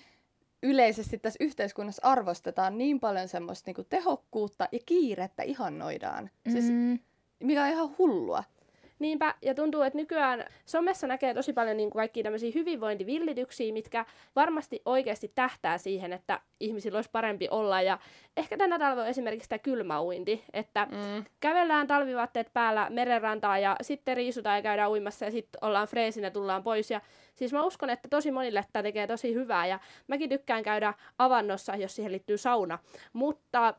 [0.63, 6.31] yleisesti tässä yhteiskunnassa arvostetaan niin paljon semmoista niinku tehokkuutta ja kiirettä ihannoidaan.
[6.49, 6.99] Siis, Mm,
[7.43, 8.45] mikä on ihan hullua.
[9.01, 14.05] Niinpä, ja tuntuu, että nykyään somessa näkee tosi paljon niin kuin kaikkia tämmöisiä hyvinvointivillityksiä, mitkä
[14.37, 17.83] varmasti oikeasti tähtää siihen, että ihmisillä olisi parempi olla.
[17.83, 17.99] Ja
[18.37, 21.25] ehkä tänä talvena on esimerkiksi tämä kylmäuinti, että Mm.
[21.41, 26.31] kävellään talvivaatteet päällä merenrantaa ja sitten riisutaan ja käydään uimassa ja sitten ollaan freesin ja
[26.31, 26.91] tullaan pois.
[26.91, 27.01] Ja
[27.35, 31.77] siis mä uskon, että tosi monille tämä tekee tosi hyvää ja mäkin tykkään käydä avannossa,
[31.77, 32.79] jos siihen liittyy sauna.
[33.13, 33.75] Mutta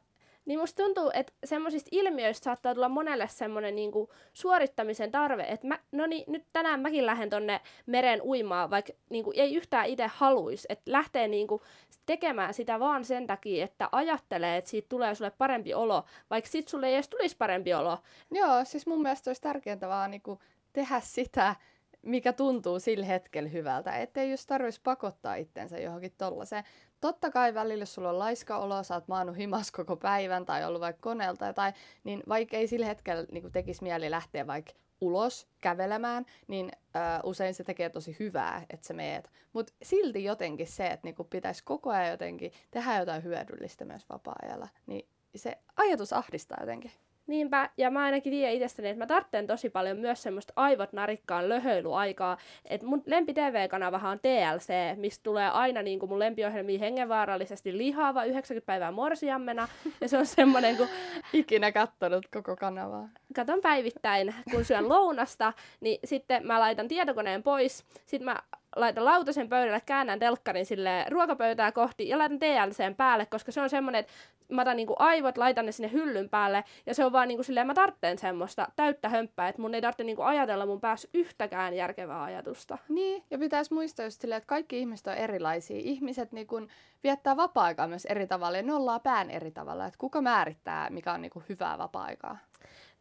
[0.51, 5.79] niin musta tuntuu, että semmoisista ilmiöistä saattaa tulla monelle semmoinen niinku suorittamisen tarve, että mä,
[5.91, 10.67] no niin, nyt tänään mäkin lähden tonne meren uimaan, vaikka niinku ei yhtään itse haluaisi,
[10.69, 11.61] että lähtee niinku
[12.05, 16.67] tekemään sitä vaan sen takia, että ajattelee, että siitä tulee sulle parempi olo, vaikka sit
[16.67, 17.97] sulle ei edes tulisi parempi olo.
[18.31, 20.39] Joo, siis mun mielestä olisi tärkeintä vaan niinku
[20.73, 21.55] tehdä sitä,
[22.01, 23.97] mikä tuntuu sillä hetkellä hyvältä.
[23.97, 26.63] Ettei just tarvitsisi pakottaa itsensä johonkin tollaiseen.
[27.01, 30.65] Totta kai välillä, jos sulla on laiska olo, sä oot maannut himas koko päivän tai
[30.65, 35.47] ollut vaikka koneelta tai niin vaikka ei sillä hetkellä niin tekisi mieli lähteä vaikka ulos
[35.61, 39.29] kävelemään, niin ö, usein se tekee tosi hyvää, että sä meet.
[39.53, 44.67] Mutta silti jotenkin se, että niinku pitäisi koko ajan jotenkin tehdä jotain hyödyllistä myös vapaa-ajalla,
[44.85, 46.91] niin se ajatus ahdistaa jotenkin.
[47.27, 51.49] Niinpä, ja mä ainakin tiedän itsestäni, että mä tarvitsen tosi paljon myös semmoista aivot narikkaan
[51.49, 52.37] löhöilyaikaa.
[52.65, 58.23] Et mun lempi TV-kanavahan on TLC, mistä tulee aina niin kuin mun lempiohjelmia hengenvaarallisesti lihaava
[58.23, 59.67] 90 päivää morsiammena.
[60.01, 60.87] Ja se on semmoinen, kun
[61.33, 63.09] Ikinä kattonut koko kanavaa.
[63.35, 68.37] katon päivittäin, kun syön lounasta, niin sitten mä laitan tietokoneen pois, sitten mä
[68.75, 73.69] laitan lautasen pöydälle, käännän telkkarin sille ruokapöytää kohti ja laitan TLCn päälle, koska se on
[73.69, 74.13] semmoinen, että
[74.49, 77.67] mä otan niinku aivot, laitan ne sinne hyllyn päälle ja se on vaan niinku silleen,
[77.67, 82.23] mä tarvitsen semmoista täyttä hömppää, että mun ei tarvitse niinku ajatella mun päässä yhtäkään järkevää
[82.23, 82.77] ajatusta.
[82.89, 85.77] Niin, ja pitäisi muistaa just silleen, että kaikki ihmiset on erilaisia.
[85.79, 86.67] Ihmiset niin kun,
[87.03, 89.85] viettää vapaa-aikaa myös eri tavalla ja nollaa pään eri tavalla.
[89.85, 92.37] Että kuka määrittää, mikä on niin kun, hyvää vapaa-aikaa?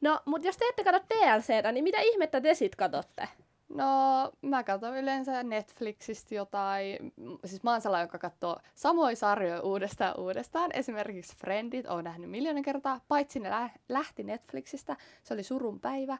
[0.01, 3.29] No, mutta jos te ette katso TLCtä, niin mitä ihmettä te sit katsotte?
[3.75, 7.13] No, mä katson yleensä Netflixistä jotain.
[7.45, 10.71] Siis mä oon sellainen, joka katsoo samoja sarjoja uudestaan uudestaan.
[10.75, 14.97] Esimerkiksi Friendit on nähnyt miljoonan kertaa, paitsi ne lä- lähti Netflixistä.
[15.23, 16.19] Se oli surun päivä.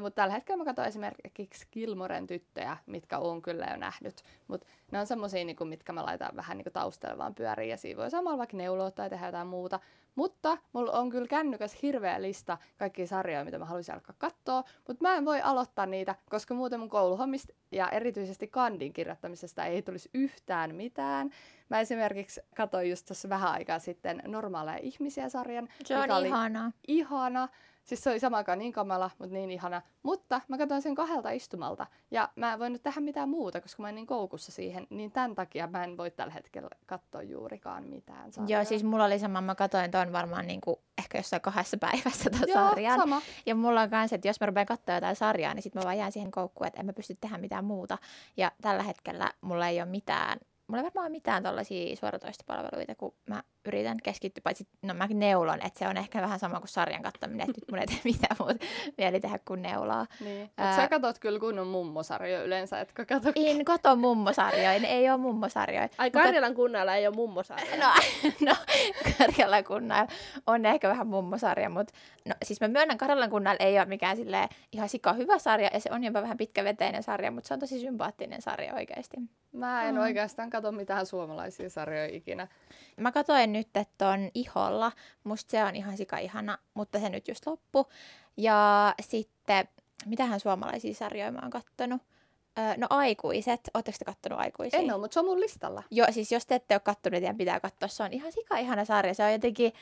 [0.00, 4.22] Mutta tällä hetkellä mä katson esimerkiksi Gilmoren tyttöjä, mitkä on kyllä jo nähnyt.
[4.48, 8.00] Mutta ne on semmosia, niinku, mitkä mä laitan vähän niinku taustalla vaan pyöriin ja siinä
[8.00, 9.80] voi samalla vaikka neuloa tai tehdä jotain muuta.
[10.14, 15.02] Mutta mulla on kyllä kännykäs hirveä lista kaikkia sarjoja, mitä mä haluaisin alkaa katsoa, mutta
[15.02, 20.10] mä en voi aloittaa niitä, koska muuten mun kouluhommista ja erityisesti kandin kirjoittamisesta ei tulisi
[20.14, 21.30] yhtään mitään.
[21.68, 26.72] Mä esimerkiksi katsoin just tuossa vähän aikaa sitten Normaaleja ihmisiä sarjan, Se on oli ihanaa.
[26.88, 27.48] ihana.
[27.84, 29.82] Siis se oli samaan aikaan niin kamala, mutta niin ihana.
[30.02, 31.86] Mutta mä katsoin sen kahdelta istumalta.
[32.10, 34.86] Ja mä en voinut tehdä mitään muuta, koska mä en niin koukussa siihen.
[34.90, 38.58] Niin tämän takia mä en voi tällä hetkellä katsoa juurikaan mitään sarjaa.
[38.60, 42.48] Joo, siis mulla oli sama, mä katsoin ton varmaan niinku, ehkä jossain kahdessa päivässä ton
[42.48, 42.98] Joo, sarjan.
[43.00, 43.22] sama.
[43.46, 45.98] Ja mulla on kans, että jos mä rupean katsoa jotain sarjaa, niin sit mä vaan
[45.98, 47.98] jään siihen koukkuun, että en mä pysty tehdä mitään muuta.
[48.36, 53.42] Ja tällä hetkellä mulla ei ole mitään, mulla ei varmaan mitään tollaisia suoratoistopalveluita, kun mä
[53.64, 57.40] yritän keskittyä, paitsi no mä neulon, että se on ehkä vähän sama kuin sarjan kattaminen,
[57.50, 58.54] että nyt mun ei tee mitään muuta
[58.98, 60.06] mieli tehdä kuin neulaa.
[60.20, 60.40] Niin.
[60.40, 63.32] Mut Ää- sä katot kyllä kunnon mummosarjoja yleensä, etkö kato?
[63.36, 65.88] En kato mummosarjoja, ei ole mummosarjoja.
[65.98, 67.76] Ai Karjalan kunnalla ei ole mummosarja.
[67.76, 67.92] No,
[68.50, 68.56] no
[69.18, 70.06] Karjalan kunnalla
[70.46, 71.94] on ehkä vähän mummosarja, mutta
[72.28, 75.80] no, siis mä myönnän, Karjalan kunnalla ei ole mikään silleen ihan sika hyvä sarja, ja
[75.80, 79.16] se on jopa vähän pitkäveteinen sarja, mutta se on tosi sympaattinen sarja oikeasti.
[79.52, 80.00] Mä en Mm.
[80.00, 82.48] oikeastaan kato mitään suomalaisia sarjoja ikinä.
[82.96, 84.92] Mä katsoin nyt, että on Iholla,
[85.24, 87.86] musta se on ihan sika ihana, mutta se nyt just loppu.
[88.36, 89.68] Ja sitten,
[90.06, 92.02] mitähän suomalaisia sarjoja mä oon kattonut?
[92.76, 94.80] No aikuiset, ootteko te kattonut aikuisia?
[94.80, 95.82] En ole, mutta se on mun listalla.
[95.90, 97.88] Joo, siis jos te ette ole kattonut, niin teidän pitää katsoa.
[97.88, 99.14] Se on ihan sika ihana sarja.
[99.14, 99.72] Se on jotenkin,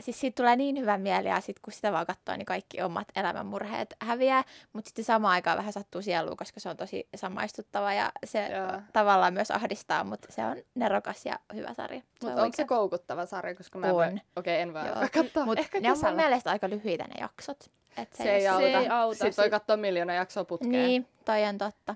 [0.00, 3.08] siis siitä tulee niin hyvä mieli ja sitten kun sitä vaan katsoo, niin kaikki omat
[3.16, 4.44] elämänmurheet häviää.
[4.72, 8.80] Mutta sitten samaan aikaan vähän sattuu sieluun, koska se on tosi samaistuttava ja se Joo.
[8.92, 12.00] tavallaan myös ahdistaa, mutta se on nerokas ja hyvä sarja.
[12.22, 14.06] Mutta on onko se koukuttava sarja, koska mä en voi...
[14.06, 14.20] On.
[14.36, 15.44] Okei, en alkaa katsoa.
[15.44, 16.16] Mut Ehkä ne on mun kesällä.
[16.16, 17.70] mielestä aika lyhyitä ne jaksot.
[17.96, 19.18] Et Se ei, Se ei auta.
[19.18, 20.72] Sitten voi katsoa miljoona jaksoa putkeen.
[20.72, 21.94] Niin, toi on totta.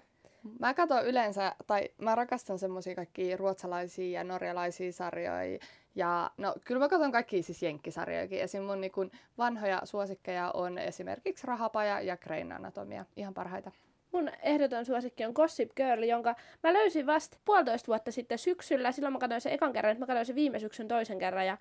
[0.60, 5.58] Mä katson yleensä, tai mä rakastan semmosia kaikkia ruotsalaisia ja norjalaisia sarjoja.
[5.94, 8.40] Ja no kyllä mä katson kaikki siis jenkkisarjojakin.
[8.40, 8.62] Esim.
[8.62, 13.04] mun niin kun vanhoja suosikkeja on esimerkiksi Rahapaja ja Crane Anatomia.
[13.16, 13.70] Ihan parhaita.
[14.12, 18.92] Mun ehdoton suosikki on Gossip Girl, jonka mä löysin vasta puolitoista vuotta sitten syksyllä.
[18.92, 21.46] Silloin mä katsoin sen ekan kerran, että mä katsoin sen viime syksyn toisen kerran.
[21.46, 21.58] Ja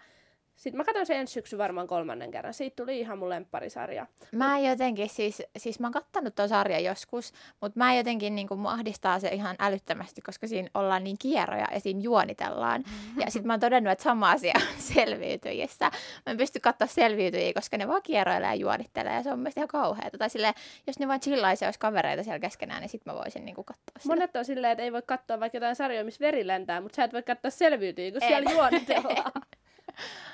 [0.56, 2.54] sitten mä katsoin sen ensi syksyn varmaan kolmannen kerran.
[2.54, 4.08] Siitä tuli ihan mun lempparisarja.
[4.32, 8.66] Mä jotenkin siis, siis mä oon kattanut ton sarjan joskus, mutta mä jotenkin niin kuin
[8.66, 12.84] ahdistaa se ihan älyttömästi, koska siinä ollaan niin kierroja ja siinä juonitellaan.
[13.20, 14.54] Ja sitten mä oon todennut, että sama asia
[14.94, 15.86] selviytyjissä.
[16.26, 19.62] Mä en pysty katsoa selviytyjiä, koska ne vaan kierroilee ja juonittelee ja se on mielestäni
[19.62, 20.18] ihan kauheata.
[20.18, 20.54] Tai silleen,
[20.88, 24.00] jos ne vaan chillaisi olisi kavereita siellä keskenään, niin sitten mä voisin niin kuin katsoa
[24.00, 24.16] sitä.
[24.16, 27.04] Monet on silleen, että ei voi katsoa vaikka jotain sarjoja, missä veri lentää, mutta sä
[27.04, 28.28] et voi katsoa selviytyjiä, kun en.
[28.28, 29.32] siellä juonitellaan.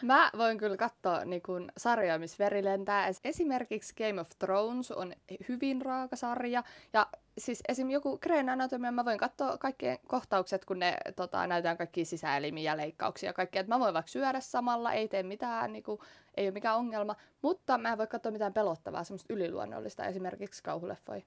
[0.02, 3.08] Mä voin kyllä katsoa niin kun, sarjoja, missä veri lentää.
[3.24, 5.14] Esimerkiksi Game of Thrones on
[5.50, 6.64] hyvin raaka sarja.
[6.94, 7.90] Ja siis esim.
[7.90, 12.78] joku Green Anatomia, mä voin katsoa kaikkien kohtaukset, kun ne tota, näytetään kaikki sisäelimiä ja
[12.78, 13.64] leikkauksia ja kaikkea.
[13.68, 16.00] mä voin vaikka syödä samalla, ei tee mitään, niin kuin,
[16.38, 17.16] ei ole mikään ongelma.
[17.42, 21.22] Mutta mä en voi katsoa mitään pelottavaa, semmoista yliluonnollista, esimerkiksi kauhuleffoja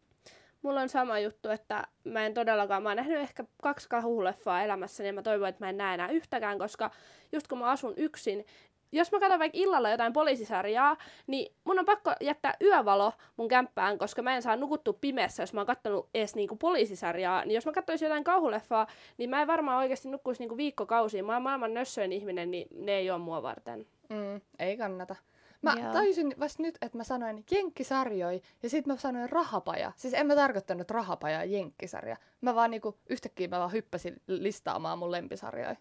[0.62, 5.08] mulla on sama juttu, että mä en todellakaan, mä oon nähnyt ehkä kaksi kahuleffaa elämässäni
[5.08, 6.90] ja mä toivon, että mä en näe enää yhtäkään, koska
[7.32, 8.44] just kun mä asun yksin,
[8.92, 10.96] jos mä katson vaikka illalla jotain poliisisarjaa,
[11.26, 15.52] niin mun on pakko jättää yövalo mun kämppään, koska mä en saa nukuttua pimeässä, jos
[15.52, 17.44] mä oon katsonut edes niinku poliisisarjaa.
[17.44, 18.86] Niin jos mä katsoisin jotain kauhuleffaa,
[19.18, 21.24] niin mä en varmaan oikeasti nukkuisi niinku viikkokausia.
[21.24, 23.86] Mä oon maailman nössöin ihminen, niin ne ei ole mua varten.
[24.08, 25.16] Mm, ei kannata.
[25.62, 25.92] Mä Joo.
[25.92, 29.92] tajusin vasta nyt, että mä sanoin jenkkisarjoi ja sitten mä sanoin rahapaja.
[29.96, 32.16] Siis en mä tarkoittanut rahapaja jenkkisarja.
[32.40, 35.76] Mä vaan niinku yhtäkkiä mä vaan hyppäsin listaamaan mun lempisarjoja.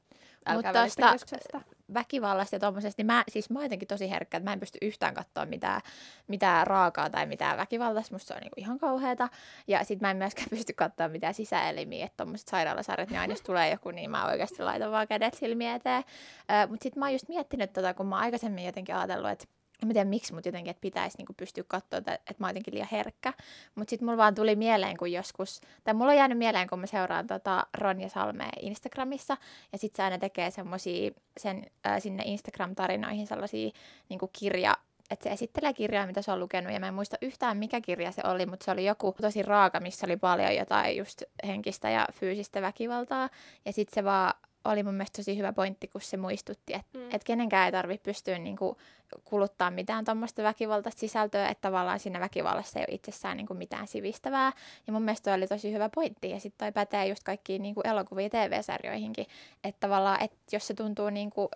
[0.54, 1.62] Mutta tuosta
[1.94, 4.78] väkivallasta ja tuommoisesta, niin mä, siis mä oon jotenkin tosi herkkä, että mä en pysty
[4.82, 5.82] yhtään katsoa mitään,
[6.28, 8.16] mitään raakaa tai mitään väkivaltaista.
[8.16, 9.30] Musta se on niinku ihan kauheata.
[9.68, 13.42] Ja sit mä en myöskään pysty katsoa mitään sisäelimiä, että tuommoiset sairaalasarjat, niin aina jos
[13.42, 16.04] tulee joku, niin mä oikeasti laitan vaan kädet silmiä eteen.
[16.70, 19.46] Mutta sit mä oon just miettinyt tota, kun mä oon aikaisemmin jotenkin ajatellut, että
[19.88, 22.74] mä tiedä miksi, mutta jotenkin, että pitäisi niinku pystyä katsoa, että, että mä oon jotenkin
[22.74, 23.34] liian herkkä.
[23.76, 26.86] Mutta sitten mulla vaan tuli mieleen, kun joskus, tai mulla on jäänyt mieleen, kun mä
[26.86, 29.38] seuraan tota Ronja Salmea Instagramissa,
[29.72, 33.72] ja sitten se aina tekee semmosia sen, äh, sinne Instagram-tarinoihin sellaisia
[34.10, 34.78] niinku kirja,
[35.10, 38.12] että se esittelee kirjaa, mitä se on lukenut, ja mä en muista yhtään mikä kirja
[38.12, 42.08] se oli, mutta se oli joku tosi raaka, missä oli paljon jotain just henkistä ja
[42.14, 43.30] fyysistä väkivaltaa,
[43.66, 44.34] ja sitten se vaan
[44.66, 47.10] oli mun mielestä tosi hyvä pointti, kun se muistutti, että mm.
[47.12, 48.78] et kenenkään ei tarvitse pystyä niinku
[49.24, 54.52] kuluttaa mitään tuommoista väkivaltaista sisältöä, että tavallaan siinä väkivallassa ei ole itsessään niinku mitään sivistävää.
[54.88, 56.30] Ja mun mielestä toi oli tosi hyvä pointti.
[56.30, 59.26] Ja sitten toi pätee just kaikkiin niinku elokuviin ja TV-sarjoihinkin,
[59.64, 61.50] että tavallaan, että jos se tuntuu niinku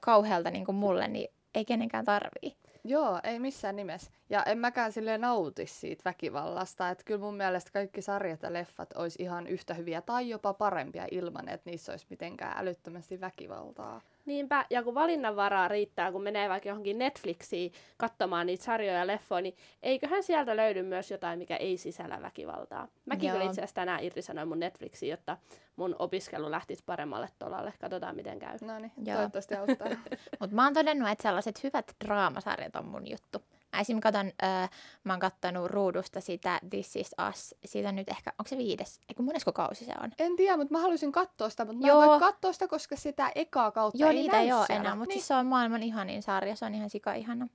[0.00, 2.56] kauhealta niinku mulle, niin ei kenenkään tarvii.
[2.84, 4.10] Joo, ei missään nimessä.
[4.30, 6.88] Ja en mäkään sille nauti siitä väkivallasta.
[6.88, 11.06] Että kyllä mun mielestä kaikki sarjat ja leffat olisi ihan yhtä hyviä tai jopa parempia
[11.10, 14.00] ilman, että niissä olisi mitenkään älyttömästi väkivaltaa.
[14.26, 19.42] Niinpä, ja kun valinnanvaraa riittää, kun menee vaikka johonkin Netflixiin katsomaan niitä sarjoja ja leffoja,
[19.42, 22.88] niin eiköhän sieltä löydy myös jotain, mikä ei sisällä väkivaltaa.
[23.06, 25.36] Mäkin kyllä itse asiassa tänään irtisanoin mun Netflixiin, jotta
[25.76, 27.72] mun opiskelu lähtisi paremmalle tolalle.
[27.80, 28.58] Katsotaan, miten käy.
[28.60, 29.88] No niin, toivottavasti auttaa.
[30.40, 33.42] Mutta mä oon todennut, että sellaiset hyvät draamasarjat on mun juttu.
[33.76, 34.00] Mä esim.
[34.00, 34.70] Katon, äh,
[35.04, 37.54] mä oon kattonut ruudusta sitä This Is Us.
[37.64, 39.00] Siitä nyt ehkä, onko se viides?
[39.08, 40.10] Eikö monesko kausi se on?
[40.18, 42.00] En tiedä, mutta mä haluaisin katsoa sitä, mutta Joo.
[42.00, 45.08] mä voin katsoa sitä, koska sitä ekaa kautta Joo, ei niitä ei ole enää, mutta
[45.08, 45.14] niin.
[45.14, 47.48] siis se on maailman ihanin sarja, se on ihan sika ihana.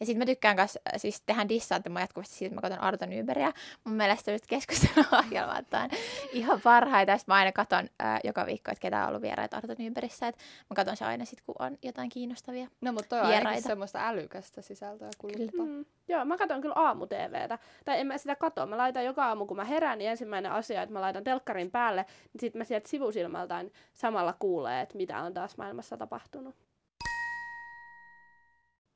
[0.00, 2.86] Ja sitten mä tykkään myös, äh, siis tehän dissaatte mua jatkuvasti siitä, että mä katson
[2.86, 3.52] Arto Nyberia.
[3.84, 5.90] Mun mielestä just keskusteluohjelmat on
[6.32, 7.12] ihan parhaita.
[7.12, 10.28] Ja mä aina katson äh, joka viikko, että ketä on ollut vieraita Arto Nyberissä.
[10.28, 13.68] Että mä katson se aina sitten, kun on jotain kiinnostavia No, mutta toi on vieraita.
[13.68, 15.66] semmoista älykästä sisältöä kuluttaa.
[15.66, 15.84] Mm.
[16.08, 17.58] Joo, mä katson kyllä aamu-TVtä.
[17.84, 18.66] Tai en mä sitä katso.
[18.66, 22.06] Mä laitan joka aamu, kun mä herään, niin ensimmäinen asia, että mä laitan telkkarin päälle,
[22.32, 26.54] niin sitten mä sieltä sivusilmaltaan samalla kuulee, että mitä on taas maailmassa tapahtunut.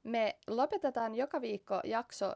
[0.08, 2.34] Me lopetetaan joka viikko jakso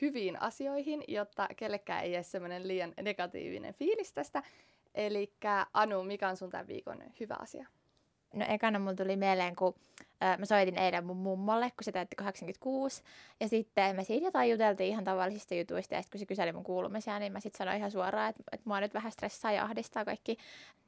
[0.00, 4.42] hyviin asioihin, jotta kellekään ei jää semmoinen liian negatiivinen fiilis tästä.
[4.94, 5.32] Eli
[5.72, 7.66] Anu, mikä on sun tämän viikon hyvä asia?
[8.34, 9.74] No ekana mulla tuli mieleen, kun
[10.38, 13.02] mä soitin eilen mun mummolle, kun se täytti 86.
[13.40, 15.94] Ja sitten me siinä jotain juteltiin ihan tavallisista jutuista.
[15.94, 18.68] Ja sitten kun se kyseli mun kuulumisia, niin mä sitten sanoin ihan suoraan, että, että
[18.68, 20.36] mua nyt vähän stressaa ja ahdistaa kaikki,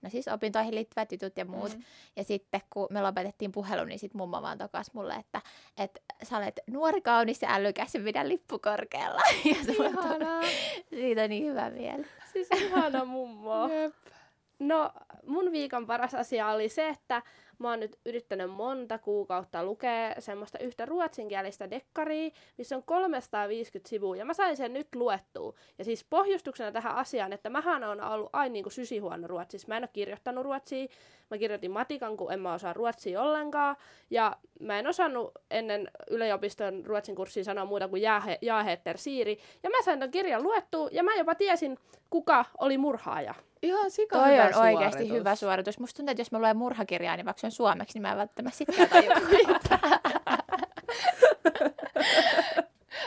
[0.02, 1.68] no siis opintoihin liittyvät jutut ja muut.
[1.68, 1.84] Mm-hmm.
[2.16, 5.40] Ja sitten kun me lopetettiin puhelu, niin sitten mummo vaan tokas mulle, että,
[5.78, 9.22] että sä olet nuori, kaunis ja älykäs ja pidä lippu korkealla.
[9.44, 10.42] Ja Ihanaa.
[10.90, 12.06] Siitä on niin hyvä mieli.
[12.32, 13.68] Siis ihana mummo.
[13.68, 13.94] Jep.
[14.58, 14.90] No,
[15.26, 17.22] mun viikon paras asia oli se, että
[17.58, 24.16] mä oon nyt yrittänyt monta kuukautta lukea semmoista yhtä ruotsinkielistä dekkaria, missä on 350 sivua,
[24.16, 25.54] ja mä sain sen nyt luettua.
[25.78, 29.68] Ja siis pohjustuksena tähän asiaan, että mähän on ollut aina niin kuin sysihuono ruotsissa.
[29.68, 30.86] Mä en ole kirjoittanut ruotsia,
[31.30, 33.76] mä kirjoitin matikan, kun en mä osaa ruotsia ollenkaan,
[34.10, 39.70] ja mä en osannut ennen yliopiston ruotsin kurssia sanoa muuta kuin jäähe, jäähetter siiri, ja
[39.70, 41.78] mä sain ton kirjan luettua, ja mä jopa tiesin,
[42.10, 43.34] kuka oli murhaaja.
[43.62, 45.18] Ihan sika Toi hyvä on oikeasti suoritus.
[45.18, 45.78] hyvä suoritus.
[45.78, 48.18] Musta tuntuu, että jos mä luen murhakirjaa, niin vaikka se on suomeksi, niin mä en
[48.18, 50.00] välttämättä tajua mitään.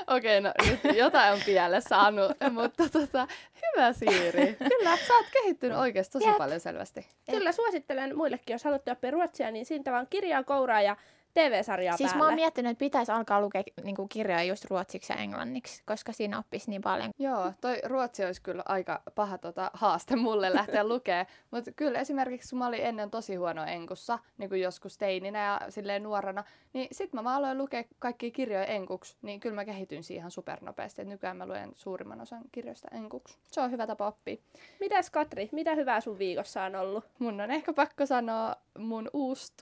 [0.07, 3.27] Okei, no nyt jotain on pielessä Anu, mutta tota,
[3.61, 4.57] hyvä Siiri.
[4.69, 6.37] Kyllä, sä oot kehittynyt oikeasti tosi Jep.
[6.37, 7.07] paljon selvästi.
[7.31, 10.95] Kyllä suosittelen muillekin, jos haluatte oppia ruotsia, niin siitä vaan kirjaa, kouraa ja
[11.39, 12.23] TV-sarjaa Siis päälle.
[12.23, 16.39] mä oon miettinyt, että pitäisi alkaa lukea niinku, kirjoja just ruotsiksi ja englanniksi, koska siinä
[16.39, 17.09] oppisi niin paljon.
[17.19, 21.27] Joo, toi ruotsi olisi kyllä aika paha tota, haaste mulle lähteä lukee.
[21.51, 25.61] Mutta kyllä esimerkiksi kun mä olin ennen tosi huono enkussa, niin kuin joskus teininä ja
[25.69, 30.03] silleen nuorena, niin sit mä vaan aloin lukea kaikkia kirjoja enkuksi, niin kyllä mä kehityin
[30.03, 31.01] siihen supernopeasti.
[31.01, 33.37] Et nykyään mä luen suurimman osan kirjoista enkuksi.
[33.51, 34.35] Se on hyvä tapa oppia.
[34.79, 37.03] Mitäs Katri, mitä hyvää sun viikossa on ollut?
[37.19, 39.53] Mun on ehkä pakko sanoa mun uusi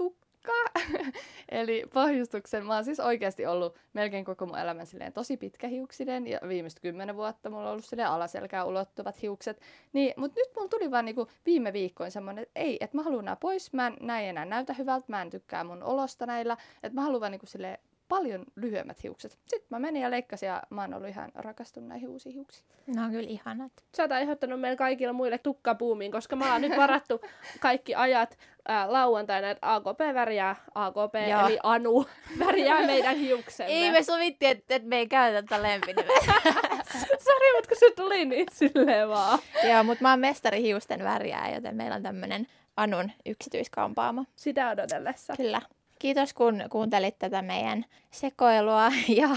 [0.47, 0.79] tukka.
[1.49, 6.39] Eli pohjustuksen, mä oon siis oikeasti ollut melkein koko mun elämän silleen tosi pitkähiuksinen ja
[6.47, 9.61] viimeiset kymmenen vuotta mulla on ollut silleen alaselkään ulottuvat hiukset.
[9.93, 13.25] Niin, mut nyt mulla tuli vaan niinku viime viikkoin semmonen, että ei, että mä haluan
[13.25, 16.95] nää pois, mä en, ei enää näytä hyvältä, mä en tykkää mun olosta näillä, että
[16.95, 19.31] mä haluan vaan niinku silleen paljon lyhyemmät hiukset.
[19.31, 22.65] Sitten mä menin ja leikkasin ja mä oon ollut ihan rakastunut näihin uusiin hiuksiin.
[22.87, 23.71] Ne on kyllä ihanat.
[23.97, 27.21] Sä oot aiheuttanut meille kaikille muille tukkapuumiin, koska mä oon nyt varattu
[27.59, 31.47] kaikki ajat ää, lauantaina, että AKP värjää, AKP Joo.
[31.47, 32.05] eli Anu
[32.45, 33.73] värjää meidän hiuksemme.
[33.73, 36.17] Ei me sovittiin, että, että me ei käytetä tätä lempinimeä.
[37.25, 39.39] Sori, mutta kun se tuli niin silleen vaan.
[39.71, 44.25] Joo, mutta mä oon mestari hiusten väriä, joten meillä on tämmönen Anun yksityiskampaamo.
[44.35, 45.33] Sitä odotellessa.
[45.37, 45.61] Kyllä.
[45.99, 49.29] Kiitos kun kuuntelit tätä meidän sekoilua ja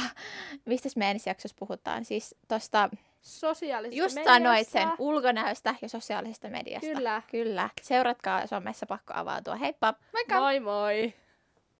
[0.64, 2.04] mistä me ensi jaksossa puhutaan.
[2.04, 2.90] Siis tosta,
[3.22, 4.38] Sosiaalisesta just mediasta.
[4.38, 6.86] sanoit sen ulkonäöstä ja sosiaalisesta mediasta.
[6.94, 7.22] Kyllä.
[7.30, 7.68] Kyllä.
[7.82, 9.56] Seuratkaa somessa pakko avautua.
[9.56, 9.94] Heippa!
[10.12, 10.40] Moikka!
[10.40, 11.14] Moi moi!